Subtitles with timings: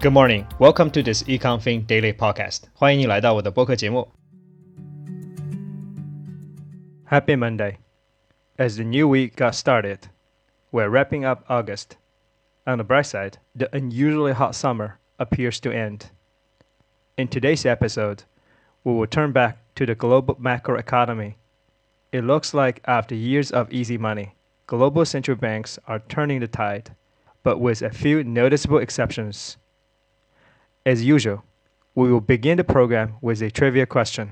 [0.00, 0.46] Good morning.
[0.58, 2.64] Welcome to this EconFin Daily Podcast.
[2.74, 4.08] 欢迎你来到我的播客节目。
[7.08, 7.76] Happy Monday.
[8.58, 10.08] As the new week got started,
[10.70, 11.96] we're wrapping up August.
[12.66, 16.10] On the bright side, the unusually hot summer appears to end.
[17.16, 18.24] In today's episode,
[18.84, 21.34] we will turn back to the global macroeconomy.
[22.12, 24.34] It looks like after years of easy money,
[24.66, 26.94] global central banks are turning the tide,
[27.42, 29.56] but with a few noticeable exceptions.
[30.89, 31.43] As usual,
[31.93, 34.29] we will begin the program with a trivia question.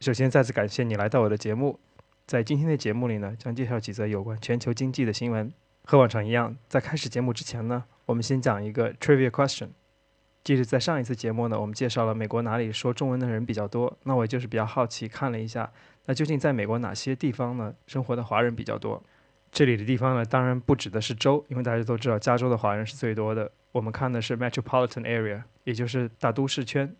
[0.00, 1.78] 首先，再次感谢你来到我的节目。
[2.26, 5.52] 在今天的节目里呢，将介绍几则有关全球经济的新闻。
[5.84, 9.68] 和往常一样，在开始节目之前呢，我们先讲一个 trivia question。
[10.42, 13.96] 即使在上一次节目呢，我们介绍了美国哪里说中文的人比较多。
[14.02, 15.70] 那我就是比较好奇，看了一下，
[16.06, 19.00] 那究竟在美国哪些地方呢，生活的华人比较多？
[19.51, 23.51] 这里的地方呢，当然不指的是州，因为大家都知道加州的华人是最多的。
[23.71, 26.95] 我们看的是 metropolitan area，也就是大都市圈。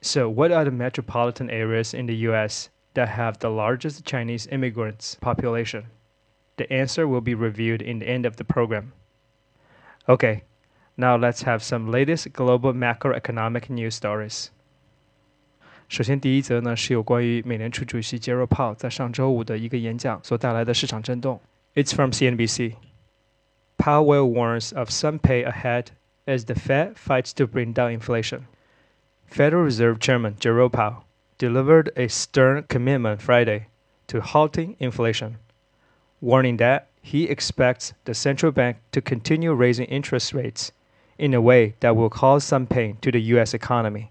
[0.00, 2.68] So what are the metropolitan areas in the U.S.
[2.94, 5.84] that have the largest Chinese immigrants population?
[6.56, 8.92] The answer will be reviewed in the end of the program.
[10.06, 10.42] Okay,
[10.96, 14.50] now let's have some latest global macroeconomic news stories.
[15.88, 21.40] 首先，第一则呢是有关于美联储主席杰罗鲍在上周五的一个演讲所带来的市场震动。
[21.74, 22.74] It's from CNBC.
[23.76, 25.86] Powell warns of some pay ahead
[26.26, 28.42] as the Fed fights to bring down inflation.
[29.26, 31.04] Federal Reserve Chairman Jerome Powell
[31.38, 33.66] delivered a stern commitment Friday
[34.06, 35.38] to halting inflation,
[36.20, 40.70] warning that he expects the central bank to continue raising interest rates
[41.18, 43.52] in a way that will cause some pain to the U.S.
[43.52, 44.10] economy.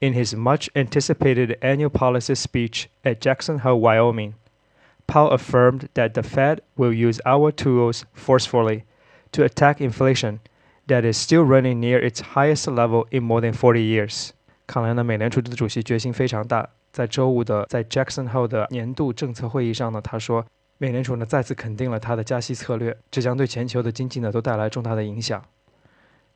[0.00, 4.34] In his much anticipated annual policy speech at Jackson Hole, Wyoming,
[5.06, 8.82] Powell affirmed that the Fed will use our tools forcefully
[9.30, 10.40] to attack inflation
[10.88, 14.30] that is still running near its highest level in more than 40 years.
[14.66, 16.68] 看来呢，美联储的主席决心非常大。
[16.90, 20.44] 在周五的在 Jackson Hole 的年度政策会议上呢，他说，
[20.78, 25.42] 美联储呢再次肯定了它的加息策略，这将对全球的经济呢都带来重大的影响。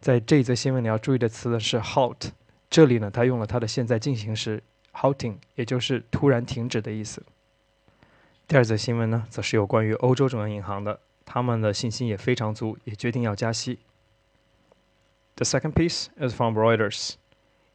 [0.00, 2.30] 在这一则新闻你要注意的词呢是 halt。
[2.70, 4.62] 这里呢，他用了它的现在进行时
[4.92, 7.22] halting，也就是突然停止的意思。
[8.48, 13.78] 第二则新闻呢，则是有关于欧洲中央银行的，他们的信心也非常足，也决定要加息。
[15.36, 17.14] The second piece is from Reuters.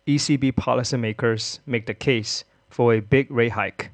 [0.05, 3.91] ECB policymakers make the case for a big rate hike.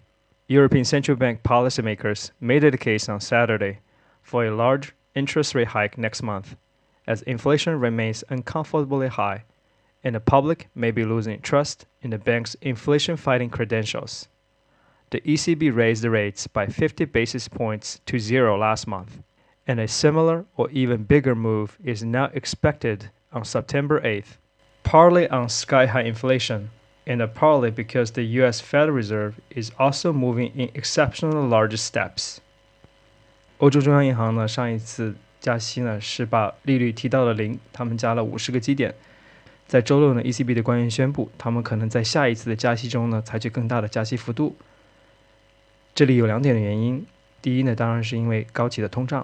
[0.47, 3.79] European Central Bank policymakers made the case on Saturday
[4.23, 6.55] for a large interest rate hike next month,
[7.05, 9.43] as inflation remains uncomfortably high
[10.03, 14.27] and the public may be losing trust in the bank's inflation fighting credentials.
[15.09, 19.19] The ECB raised the rates by 50 basis points to zero last month,
[19.65, 24.38] and a similar or even bigger move is now expected on September 8th,
[24.83, 26.69] partly on sky high inflation,
[27.05, 32.39] and partly because the US Federal Reserve is also moving in exceptionally large steps.
[33.59, 38.93] 欧洲中央银行呢，上一次加息呢是把利率提到了零，他们加了五十个基点。
[39.72, 44.54] 在周六呢，ECB 的官员宣布，他们可能在下一次的加息中呢，采取更大的加息幅度。
[45.94, 47.06] 这里有两点的原因：
[47.40, 49.22] 第一呢，当然是因为高企的通胀；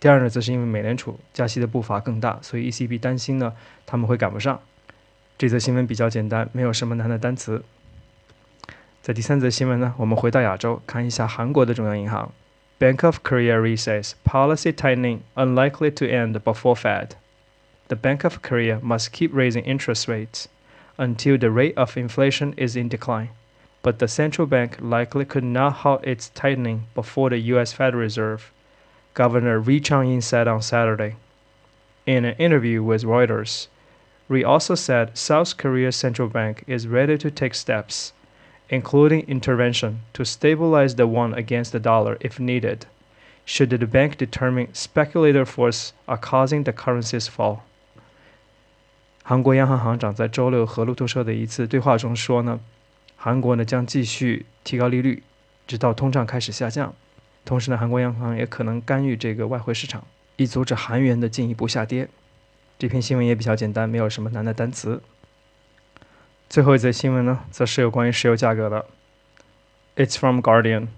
[0.00, 3.52] 第二呢，则是因为美联储加息的步伐更大，所以 ECB 担心呢，
[3.84, 4.58] 他们会赶不上。
[5.36, 7.62] 这则新闻比较简单，没有什么难的单词。
[9.02, 12.32] 在第三则新闻呢，我们回到亚洲，看一下韩国的中央银行。
[12.78, 17.19] Bank of Korea says policy tightening unlikely to end before Fed.
[17.90, 20.46] The Bank of Korea must keep raising interest rates
[20.96, 23.30] until the rate of inflation is in decline.
[23.82, 27.72] But the central bank likely could not halt its tightening before the U.S.
[27.72, 28.52] Federal Reserve,
[29.14, 31.16] Governor Rhee Chang-in said on Saturday.
[32.06, 33.66] In an interview with Reuters,
[34.28, 38.12] Rhee also said South Korea's central bank is ready to take steps,
[38.68, 42.86] including intervention, to stabilize the won against the dollar if needed,
[43.44, 47.64] should the bank determine speculator forces are causing the currency's fall.
[49.30, 52.58] 韩国央行行长在周六和路透社的一次对话中说呢，
[53.14, 55.22] 韩国呢将继续提高利率，
[55.68, 56.92] 直到通胀开始下降。
[57.44, 60.02] 同时呢，韩国央行也可能干预这个外汇市场，
[60.34, 62.08] 以阻止韩元的进一步下跌。
[62.76, 65.00] 这篇新闻也比较简单，没有什么难的单词。
[66.48, 68.86] 最后一则新闻呢，则是有关于石油价格的。
[69.94, 70.88] It's from Guardian.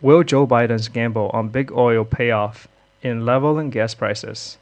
[0.00, 2.66] Will Joe Biden's gamble on big oil pay off
[3.00, 4.54] in level and gas prices?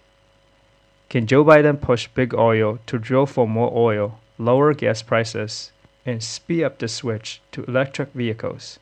[1.10, 5.72] Can Joe Biden push big oil to drill for more oil, lower gas prices,
[6.06, 8.78] and speed up the switch to electric vehicles?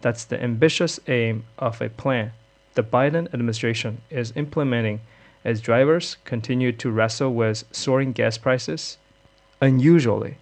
[0.00, 2.32] That's the ambitious aim of a plan
[2.78, 5.00] the Biden administration is implementing
[5.44, 8.98] as drivers continue to wrestle with soaring gas prices.
[9.60, 10.36] Unusually,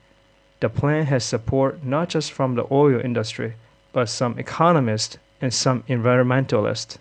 [0.61, 3.55] the plan has support not just from the oil industry,
[3.95, 6.99] but some economists and some environmentalists.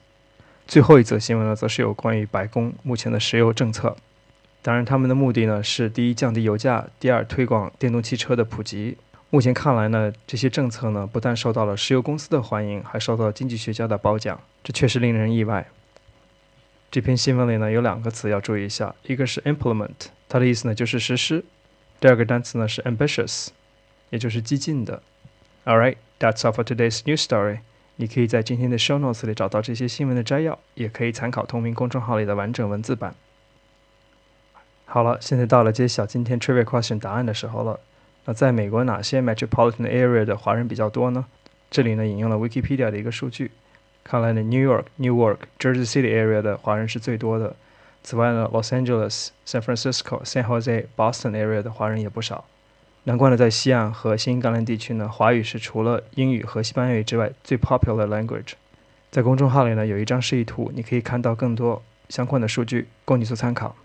[0.68, 3.96] 最后一则新闻呢，则是有关于白宫目前的石油政策。
[4.62, 8.98] 当然，他们的目的呢是：第一，降低油价；第二，推广电动汽车的普及。
[9.30, 15.68] 目前看来呢，这些政策呢不但受到了石油公司的欢迎，还受到了经济学家的褒奖，这确实令人意外。
[16.90, 21.42] 这篇新闻里呢有两个词要注意一下，一个是 implement，它的意思呢就是实施；
[22.00, 23.50] 第二个单词呢是 ambitious，
[24.10, 25.04] 也就是激进的。
[25.66, 27.60] All right, that's all for today's news story.
[27.98, 33.16] 你可以在今天的 show notes 里找到这些新闻的摘要，也可以参考同名公众号里的完整文字版。
[34.86, 37.80] 好了，现在到了揭晓今天 trivia question 答案的时候了。
[38.26, 41.26] 那在美国哪些 metropolitan area 的华人比较多呢？
[41.70, 43.52] 这里呢引用了 Wikipedia 的一个数据，
[44.04, 47.56] 看来呢 New York、Newark、Jersey City area 的华人是最多的。
[48.04, 52.46] 此外呢，Los Angeles、San Francisco、San Jose、Boston area 的华人也不少。
[53.06, 58.54] 难怪呢，在西岸和新英格兰地区呢，华语是除了英语和西班牙语之外最 popular language。
[59.12, 63.76] 在公众号里呢，有一张示意图，你可以看到更多相关的数据，供你做参考。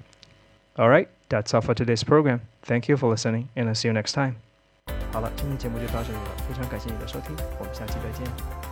[0.77, 2.41] All right, that's all for today's program.
[2.63, 4.37] Thank you for listening, and see you next time.
[5.13, 8.70] 好了，今天节目就到这里了，非常感谢你的收听，我们下期再见。